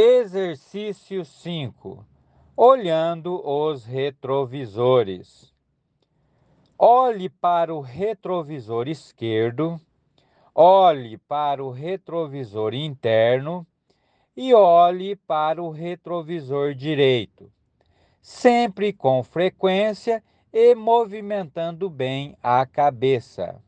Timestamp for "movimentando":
20.76-21.90